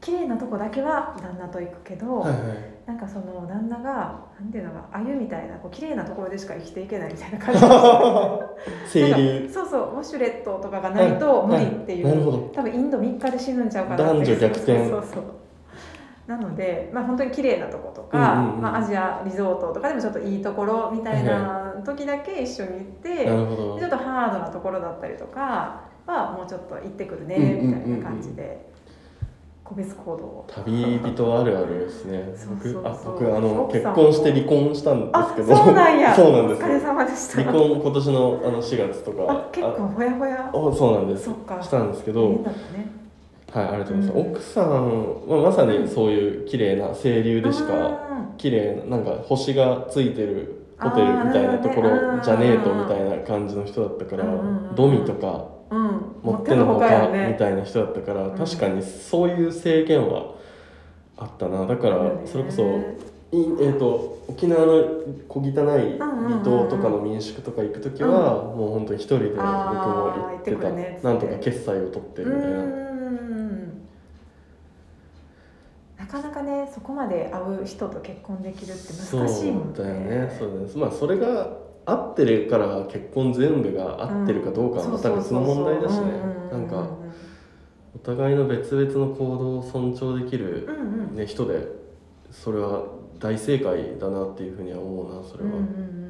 [0.00, 2.40] 綺麗なとこだけは旦那と行くけど、はいはい。
[2.86, 7.60] なんかその旦那がなんていうのか鮎みたいなこう綺麗なところでしか生きていけないみたいな感じ
[9.52, 12.50] そうそうウォシュレットとかがないと無理っていう、はいなるほど。
[12.52, 14.04] 多分インド3日で死ぬんちゃうかなって。
[14.04, 14.90] 男女逆転。
[14.90, 15.22] そうそう
[16.26, 18.60] なので、まあ、本当に綺麗なとことか、うんうんうん。
[18.62, 23.74] まあ、アジアリゾートとかでもちょっといいところみたいな時だけ一緒に行って、なるほど。
[23.74, 27.66] でちょっとハードなところだったりとかはもうちょっと行ってくるねうんうんうんうん。
[27.66, 28.70] みたいな感じで、
[29.64, 32.24] 個別行動旅人あるあるですね。
[32.48, 35.56] 僕あ僕あの結婚して離婚したんですあけど。
[35.56, 36.14] そうなんや。
[36.16, 37.42] そうなんですお疲れ様でした。
[37.42, 39.24] 離婚今年のあの4月とか。
[39.28, 40.50] あ結構ほやほや。
[40.50, 41.24] あそうなんです。
[41.24, 41.60] そっか。
[41.60, 43.01] したんですけ大どね
[43.52, 44.30] はいありがとうございます、うん。
[44.32, 48.36] 奥さんはまさにそういう綺麗な清流でしかうん。
[48.38, 51.90] 綺麗ななんか星がついてるホテルみたいなところ
[52.22, 52.54] じゃね。
[52.54, 54.24] えとみたいな感じの人だったから
[54.74, 56.16] ドミとかうん。
[56.22, 58.38] 持ってのほかやみたいな人だったからうん。
[58.38, 60.34] 確かにそういう制限は
[61.18, 61.66] あったな。
[61.66, 62.62] だからそれこそ
[63.34, 64.84] いえー、と沖縄の
[65.26, 70.68] 小汚い離島とかの民宿とか行く時は、もう本当に一人で僕も行ってた。
[71.08, 72.58] なんとか決済を取ってみたいな。
[72.58, 72.92] ん
[75.98, 80.36] なかなかねそこまで会う人と結婚できるって難しいもんそうだよね。
[80.38, 86.12] そうですまあそれが合ってるから結婚全部が合ってるかどうかはまた別の問題だしね。
[86.52, 86.86] なんか
[87.94, 90.68] お互いの別々の行動を尊重できる、
[91.14, 91.66] ね、人で
[92.30, 92.84] それは
[93.18, 95.50] 大正解だなっていうふうには思うなそれは。
[95.50, 95.60] うんう
[95.98, 96.01] ん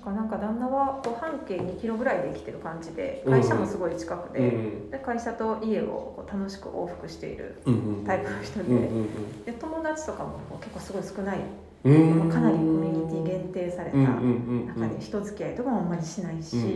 [0.00, 3.32] だからなんか旦那はこう半径2キロぐらいで生きてる感じでうん。
[3.32, 4.90] 会社もすごい近くで,、うん。
[4.90, 5.84] で会社と家を
[6.16, 11.38] こう楽しく往復しているうんうんタイプの人で,、うんうんで友達とかも結構すごい少ない、
[11.84, 12.22] うん。
[12.22, 14.66] うんかなりコミュニティ限定されたうんうんうんうん。
[14.66, 16.72] 中で人付き合いとかもあんまりしないし、うんうんう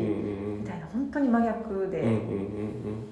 [0.57, 3.05] んみたいな本当に真逆で,、うんうんうん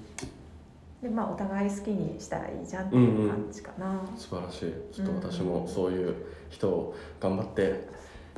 [1.03, 3.91] でまあ、お互い好きにしたらいいじゃんっていう感じかな。
[3.91, 4.73] うん素晴らしい。
[4.93, 6.15] ちょっと私もそういう
[6.49, 7.87] 人を頑張って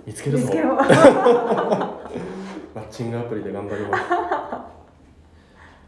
[0.06, 0.54] 見つけるぞ
[2.76, 4.04] マッチングアプリで頑張ります。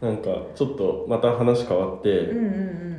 [0.00, 2.48] なんかちょっとまた話変わって、うんうんう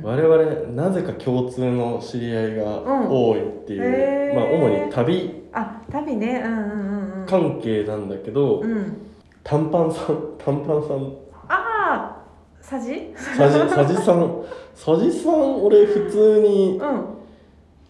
[0.02, 4.34] 我々なぜか共通の知り合いが多いっていう、へー。
[4.34, 5.42] まあ主に旅。
[5.52, 6.42] あ旅ね。
[6.44, 7.26] うんうんうんうん。
[7.26, 8.96] 関係なんだけど、うん。
[9.42, 11.12] 短パンさん 短パンさん。
[11.48, 11.56] あ
[11.92, 12.16] あ
[12.60, 14.42] さじさじさじさん。
[14.74, 17.04] さじさん俺普通にうん。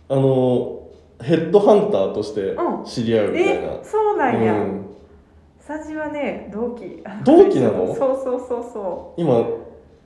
[0.09, 0.80] あの
[1.23, 2.85] ヘッドハンターとしてうん。
[2.85, 4.87] 知り合うみたいな、えそうなんや、うん。
[5.59, 7.03] さじはね同期。
[7.25, 7.87] 同期なの？
[7.95, 9.45] そうそうそうそ今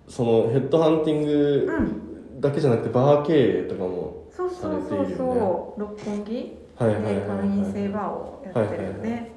[0.09, 2.41] そのヘッドハンティンうグうん。
[2.41, 6.59] だけじゃなくてバー経営とかもそうそうそうされているよそう、六本木？
[6.77, 7.39] はいではいはいはい。
[7.39, 9.33] 会員制バーをやってるよね、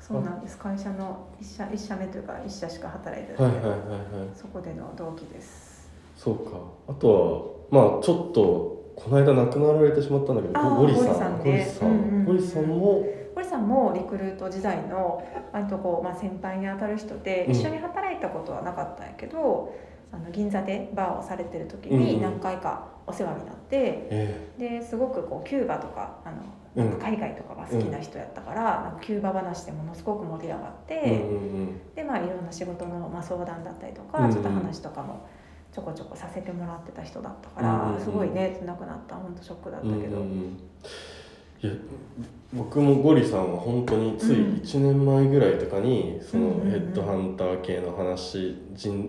[0.00, 0.56] そうなんです。
[0.58, 3.52] 会社の一社一社目というか一社しか働いてない。
[3.52, 4.28] けど、はいはいはいはい。
[4.34, 5.90] そこでの同期です。
[6.16, 6.52] そうか。
[6.88, 11.38] あとはまあちょっとこの間亡くなられてしまったんだけどゴリさん。
[11.38, 12.24] ゴリさんね。
[12.26, 13.04] ゴリさん,、も？
[13.34, 17.52] 堀さんもリクルート時代の割とこう、まあ、先輩にあたる人でうん。
[17.52, 19.74] 一緒に働いたことはなかったんやけど、
[20.12, 22.04] あの銀座でバーをされてる時うんうん。
[22.04, 31.94] に何回かお世話になって、えですごくこうキューバとかあの海外とかが好きな人やったから、なんかキューバ話でものすごく盛り上がって、うんうん。
[31.94, 34.32] でまあいろんな仕事の、まあ、相談だったりとか、うんうん。
[34.32, 35.26] ちょっと話とかも
[35.74, 38.00] ちょこちょこさせてもらってた人だったから、うんうんうん。
[38.00, 39.16] すごいね亡くなった。
[39.16, 40.60] 本当ショックだったけど、うんうんうん。
[41.62, 41.70] いや
[42.52, 44.56] 僕もゴリさんは本当についうん。
[44.56, 46.70] 1年前ぐらいとかにそのうんうんうん。
[46.70, 49.08] ヘッドハンター系の話人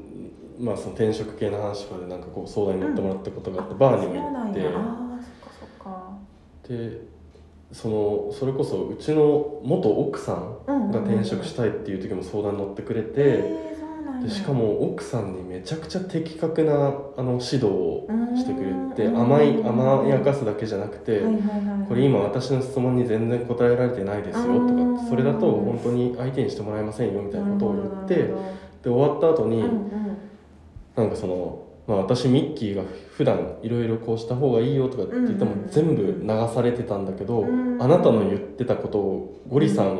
[0.57, 4.61] まあその転職系の話とかでなんかこう相談に乗ってもらったことがあって、バーにも行って。
[4.61, 4.79] そっか
[5.59, 6.13] そっか。
[6.69, 7.13] で
[7.73, 13.72] そのそれこそうちの元奥さんうんうんうんが転職したいっていう時も相談に乗ってくれて、うなんや
[14.23, 16.73] でしかも奥さんにめちゃくちゃ的確な
[17.17, 19.21] あの指導をしてくれてうん。
[19.21, 21.21] 甘い甘やかすだけじゃなくて、
[21.87, 30.17] これ今私の質問に全然答えられてないですよとうんかそれだと本当に相手にしてもらえませんよみたいなことを言ってで終わった後にうん
[30.95, 35.67] なんかその、まあ、私ミッキーが普段いろいろこうした方がいいよとかって言ってもうん。
[35.69, 37.81] 全部流されてたんだけどうん。
[37.81, 39.99] あなたの言ってたことをゴリさん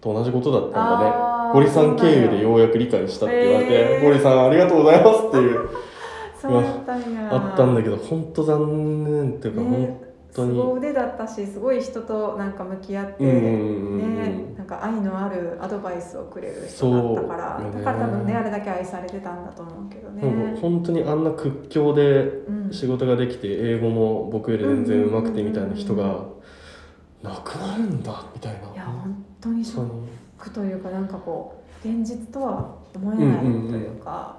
[0.00, 4.04] と同じことだったんだねあーゴリさん経由でようやく理解したって言われてへー。
[4.04, 5.68] ゴリさんありがとうございますっていう。
[6.46, 10.00] あったんだけど本当残念っていうか本ね
[10.34, 10.50] 当に。
[10.50, 17.78] 凄腕だったしすごい人となんか向き合って、うんうんうんうんね、なんか愛のあるアドバイスをくれる人だったから、ね。
[17.78, 20.58] だから多分ねあれだけ愛されてたんだと思うけどね。
[20.60, 22.72] 本当にあんな屈強でうん。
[22.72, 26.24] 仕事ができて英語も僕より全然上手くてみたいな人が
[27.22, 28.58] 亡くなるんだみたいな。
[28.58, 29.90] いや本当にショ本ッ
[30.52, 34.36] 当にクというかなんかこう現実とは思えないというか、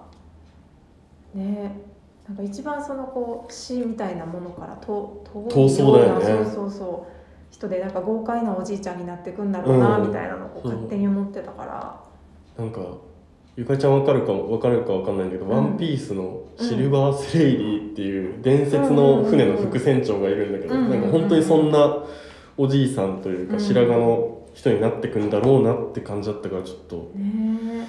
[1.34, 1.96] ね
[2.28, 6.26] なんか一番そのこう死みたいなものから遠遠遠そうだよね。
[6.26, 7.15] そうそうそう。
[7.52, 10.08] 人でなんか豪快なおじいちゃんになってくんだろうなうん。
[10.08, 12.02] みたいなのを勝手に思ってたから、
[12.58, 12.82] なんか
[13.56, 15.52] ゆかちゃんわかるかわかるかわかんないけど、うん。
[15.52, 20.89] ワンピースのシルバースレイリーっていう伝説の船の副船長がいるんだけど、うん。
[20.89, 22.04] なんか本当にそんな
[22.58, 23.60] おじいさんというかうん。
[23.60, 27.88] 白髪の人になってくんだろうなって感じだったからちょっとね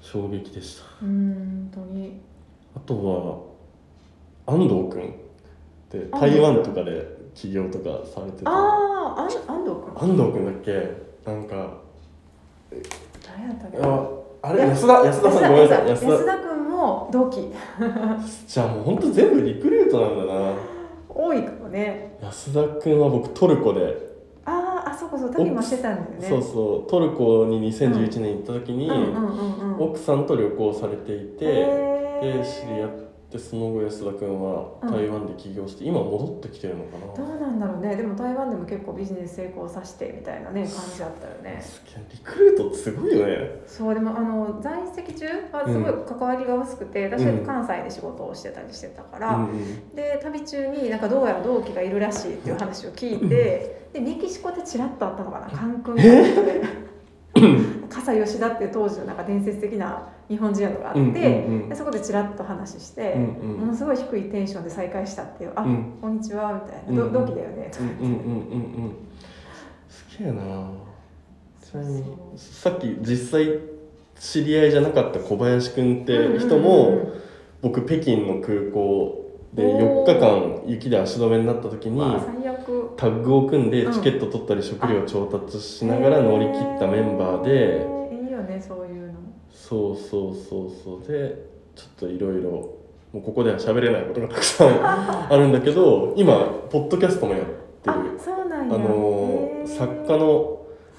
[0.00, 0.84] 衝撃でした。
[1.02, 2.20] えうん本当に。
[2.76, 3.46] あと
[4.46, 5.10] は安藤君っ
[5.90, 8.50] て台湾とかで起業とかされてた。
[8.50, 11.30] ああ安安藤君安藤君だっけ？
[11.30, 11.74] なんか
[13.26, 13.78] 誰やったっけ？
[13.82, 14.08] あ
[14.42, 15.88] あれ安田安田さんごめんなさい。
[15.88, 16.36] 安田安田。
[16.38, 17.50] 君も同期。
[18.46, 20.52] じゃあもう本当全部リクルートなんだな。
[21.08, 22.16] 多いかもね。
[22.22, 24.15] 安田君は僕トルコで
[24.96, 26.28] そこそう旅もしてたんだよね。
[26.28, 28.90] そうそうトルコに2011年行った時に、
[29.78, 33.05] 奥さんと旅行されていて、で知り合って
[33.36, 37.96] その後安田君は台湾で起業して、今戻ってきてるのかな、どうなんだろうね。
[37.96, 41.62] でも台湾でも結構ビジネス成功させてみたいなね感じだったよね。
[42.12, 43.62] リクルートすごいよね。
[43.66, 56.02] そうでもあの在籍中はすごい関わりが薄くて、私は関西で仕事をしてたりしてたから、うんうんで旅中になんかどうやら同期がいるらしいっていう話を聞いて、でメキシコでチラッとあったのかなカンクンか
[57.88, 61.68] 笠吉田っていう当時のなんか伝説的な日本人宿があって、うんうんうん。
[61.68, 63.56] でそこでチラッと話して、うんうん。
[63.58, 65.98] ものすごい低いテンションで再会したっていう「あ、うん。
[66.00, 67.12] こんにちは」みたいな「うんうん。
[67.12, 68.96] ど同期だよね」とかうんうんうんうんうん。
[69.88, 70.42] すげえな。
[71.62, 72.04] ちなみに
[72.36, 73.58] さっき実際
[74.18, 77.12] 知り合いじゃなかった小林くんって人も、うんうんうん。
[77.62, 79.25] 僕北京の空港
[79.56, 80.06] でおー。
[80.06, 82.00] 4日間雪で足止めになった時に
[82.96, 83.92] タッグを組んでうん。
[83.92, 87.86] チケット取ったり食料調達しながら乗り切ったメンバーで
[88.24, 89.14] いいよねそういうの。
[89.50, 91.06] そうそうそうそう。
[91.10, 91.34] で
[91.74, 92.50] ちょっといろいろ
[93.12, 94.68] もうここでは喋れないことがたくさん
[95.32, 96.38] あるんだけど今
[96.70, 97.56] ポッドキャストもやってる。
[97.86, 98.74] あそうなんや。
[98.74, 100.55] あの作家の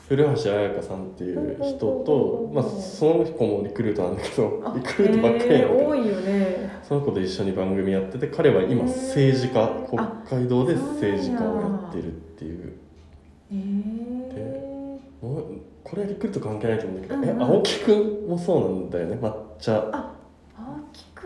[0.08, 6.80] 古橋彩香さんっていう人と、まあ、その子もリクルートなんだけどあリクルートばっかりなん多いよね。
[6.82, 12.68] その子と一緒に番組やってて彼は今政治家あ北海道で政治家をやってるっていう。
[12.70, 15.44] へえもう
[15.84, 17.42] これはリクルート関係ないと思うんだけど、うんうん。
[17.42, 19.16] え青木くんもそうなんだよね。
[19.22, 20.17] 抹茶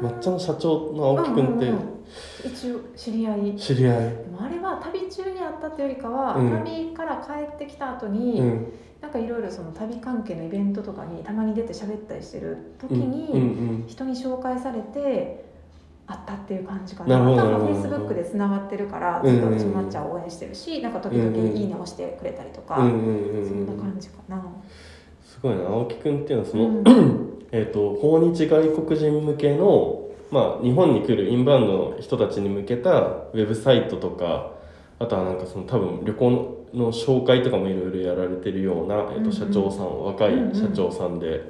[0.01, 1.71] 抹茶の社長の青木くんってう。
[1.71, 1.91] ううん
[2.45, 3.55] 一応知り合い。
[3.55, 3.99] 知り合い。
[3.99, 6.51] でもあれは旅中にあったというよりかは、うん。
[6.51, 8.67] 旅から帰ってきた後に、うん。
[9.01, 13.37] なんかいろいろその旅関係のイベントとかにたまに出て喋ったりしてる時うんに、う
[13.83, 13.87] ん。
[13.87, 15.45] 人に紹介されて
[16.07, 17.19] 会ったっていう感じかな。
[17.19, 19.57] ななフェイスブックでつながってるからうんうん。
[19.57, 23.47] ずっと私も抹茶を応援してるし、なんか時々いいねをしてくれたりとか、うんうんうん。
[23.47, 24.43] そんなうん感じかな。
[25.23, 25.61] すごいな。
[25.67, 26.69] 青木くんっていうのはその、う
[27.01, 34.51] ん えー、と訪日外国人向けの、まあ、日本に来るインバウンドの人たちに向けたウェブサイトとか
[34.99, 41.41] あとはなんかその多分旅行の紹介とかもいろいろやられてるような、えー、うんうんと社長さん、若い社長さんで、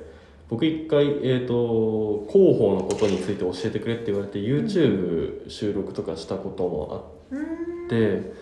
[0.50, 8.41] 僕一回、えー、と広報のことについて教えてくれって言われて YouTube 収録とかしたこともあうんって。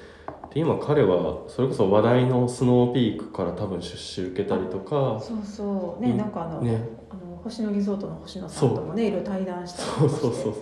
[0.53, 6.03] で今彼はそれこそ話題のスノーピークから多分出資受けたりとかそうそう。
[6.03, 6.17] ね、うん。
[6.17, 6.81] なんかあの,、ね。
[7.09, 10.33] あの星野リゾートの星野さんともねいろいろ対談したりとかそう。
[10.33, 10.53] そうそう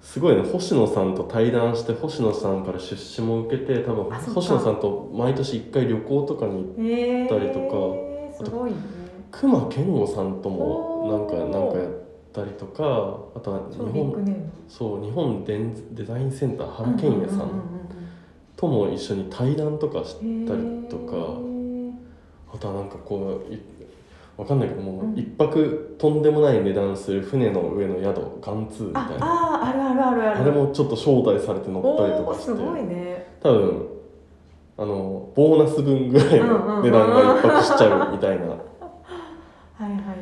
[0.00, 7.60] すごいね星野さんと対談して星野さんから出資も受けて多分星野さんと毎年1回旅行とかにへえたりと
[8.34, 8.44] か。
[8.44, 8.76] すごいね。
[9.32, 11.90] 隈研吾さんともなんかなんかやっ
[12.32, 12.82] たりとか
[13.34, 17.50] あとは日本そう日本デンデザインセンター原健也さん
[18.56, 21.38] とも一緒に対談とかしたりとか
[22.54, 23.60] あとはなんかこうい
[24.36, 29.18] わかんないけどもう一泊とんでもない値段する船の上の宿ガンツーみたいな。
[29.20, 30.40] ああるあるあるある。
[30.40, 32.52] あれもちょっと招待されて乗ったりとおかして。
[32.52, 33.26] ーすごいね。
[33.42, 33.96] 多分
[34.78, 40.16] あのボーナス分ぐらいの値段が一泊しちゃうみたいなはいはいはいはいはい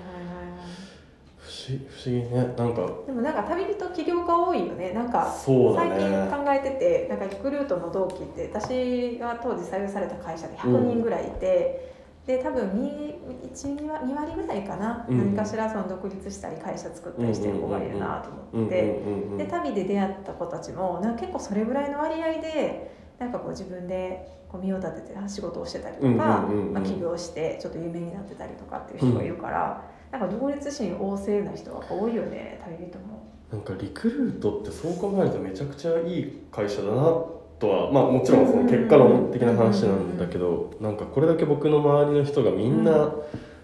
[1.38, 2.54] 不思議不思議ね。
[2.56, 2.88] なんか。
[3.06, 4.92] でもなんか旅人起業家多いよね。
[4.92, 11.94] なんかそうだ最近ね考えててなんかリクルートの同期って私が当時採用された会社で100人ぐらいいて、
[12.26, 15.18] で多分12割 ,2 割ぐらいかな、うん。
[15.34, 26.72] 何かしらその独立したり会社作ったりしてる子がいるなとうんうん思って、うんうんで旅で出会った子たちもなんか結構それぐらいの割合でなんかこう自分でこう身を立てて仕事をしてたりとか、うんうんうんうん。
[26.74, 33.26] まあ、起業してちょっと有名になってたりとかっていう人がいるから、なんか独立心旺盛な人が多いよね旅人も。
[33.50, 36.94] なんかリクルートってそう考えるとめちゃくちゃいい会社だな
[37.58, 43.12] とはまあもちろんその結果論的な話なんだけどなんかこれだけ僕の周りの人がみんな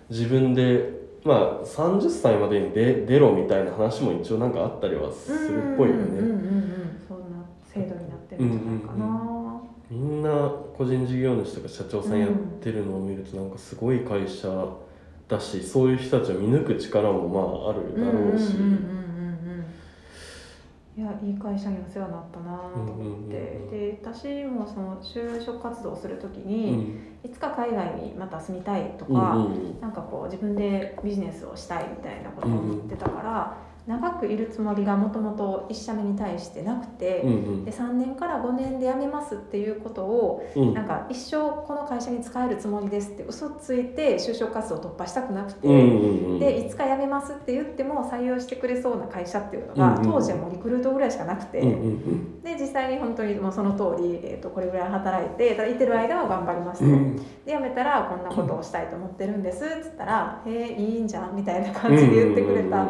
[0.08, 0.90] 自分で
[1.24, 6.02] まあ30歳までに出出ろみたいな話も一応なんかあったりはするっぽいよね。
[6.02, 9.60] んそんな制度になってるんじゃないかな。
[9.88, 12.30] みんな個人事業主とか社長さんやっ
[12.60, 14.48] てるのを見るとなんかすごい会社
[15.30, 18.56] だしそういう人たちを見抜く力もまああるだろうし。
[20.96, 23.34] いやいい会社にお世話になったなと思って、
[23.70, 26.98] で私もその就職活動をする時うに、ん。
[27.24, 29.80] いつか海外にまた住みたいとうんか、うん。
[29.80, 33.56] なんかこう自分でビジネスをしたいみたいなことを思ってたから、
[33.86, 37.64] 長くいるつもりがもともと1社目に対してなくて、うんうん。
[37.64, 40.74] で3年から5年で辞めますっていうことをうん。
[40.74, 50.12] なんか一生この会社に使えるつもりですって嘘ついて就職活動を突破したくなくて、うんうんうんでいつか辞めますって言っても採用してくれそうな会社っていうのが、うんうん。
[50.12, 57.16] 当時はもうリクルートぐらいしかなくて、うんうんで実際に本当にもうその通り、えー、とこれぐらい働いてただいてる間は頑張りますと、うん。
[57.16, 62.86] で辞めたらこんなことをしたいと思ってるんですっつったら「へえいいんじゃん」みたいな感じで言ってくれた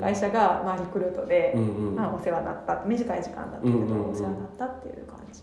[0.00, 5.40] 会社が、まあ、リクルートでう、んうんまあ、お世話になった短い時間だったけど、うんうんうんお世話になったっていう感じ。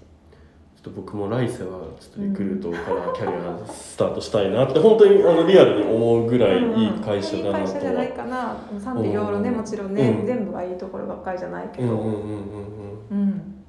[0.83, 10.25] ちょっと僕も来世はちょっとリクルートからキャリアスタートしたいなって本当にあのリアルに思うぐらいいい会社だなといい会社じゃないかな賛否両論ねもちろんね、うん。
[10.25, 12.21] 全部がいいところばっかりじゃないけど、うんうんうんうん
[13.11, 13.17] うん。
[13.17, 13.65] うん。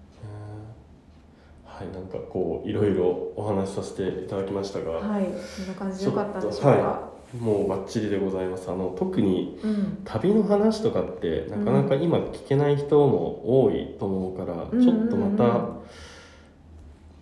[1.67, 5.27] はいなんかこういろいろお話しさせていただきましたが、はい。
[5.35, 8.71] そんな感じでよかったんでしょうか、はもうバッチリでございます。
[8.71, 9.99] あの特にうん。
[10.05, 14.83] 旅の話とかってなかなか今聞けない人も多いと思うから、うん。
[14.83, 15.69] ちょっとまた、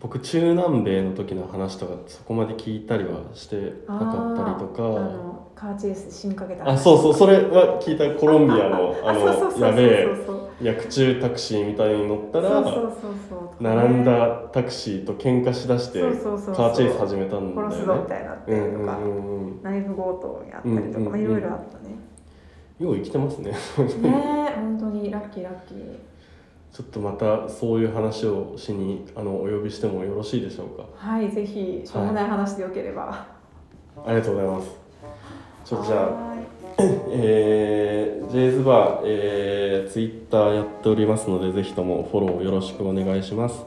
[0.01, 4.83] 僕中南米の時の話とかそこまで聞いたりはしてなかったりとか。
[4.85, 5.31] あの
[5.61, 10.09] カーチェイス死にかけたあそうそうそれは聞いたコロンビアのあのやべえ
[10.63, 12.63] 薬中タクシーみたいに乗ったら
[13.61, 17.75] 並んだタクシーと喧嘩しだしてカーチェイス始めたんだよね。
[17.75, 18.99] 殺すぞみたいになってとか、
[19.63, 21.95] ナイフ強盗やったりとか、いろいろあったね。
[22.79, 23.53] よう生きてますね。
[23.53, 23.57] ね
[24.53, 25.99] え本当にラッキーラッキー。
[26.73, 30.85] ちょっとまたそういう話をしにあのお呼びしてもよろしいでしょうか？
[30.95, 33.27] はいぜひしょうもない話でよければ、
[34.07, 34.71] ありがとうございます。
[35.65, 36.30] ちょっとじゃ
[37.13, 43.65] えー、ジェイズバー、えー、ツイッターやっておりますのでぜひともフォローよろしくお願いします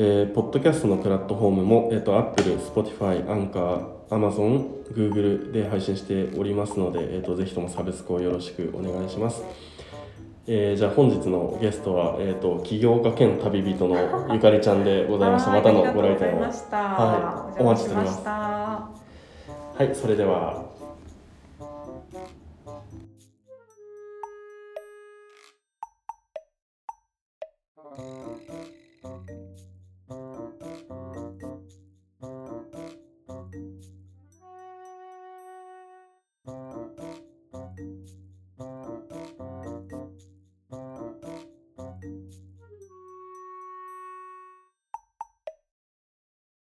[0.00, 9.42] えー、ポッドキャストのプラットフォームも、えー、と Apple、Spotify、アンカー、Amazon、Google で配信しておりますので、えー、とぜひともサブスクをよろしくお願いします。
[10.46, 15.50] えー、じゃあ本日のゲストは、えー、と起業家兼旅人のゆかりちゃんでございました。
[15.50, 16.42] またのご来店を。
[16.42, 18.88] はいお待ちしておりますたは
[19.80, 20.67] い、それでは。